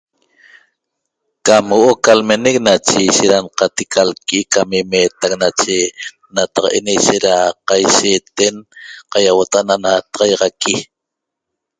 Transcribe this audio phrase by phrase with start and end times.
[1.45, 5.77] Cam huo'o ca lmenec nache ishet da nqatic lqui'i ca lmeetac nache
[6.35, 7.35] nataq'en ishet da
[7.67, 8.55] qaishiiten
[9.11, 10.75] qaiauota'a ana ntaxaýaxaqui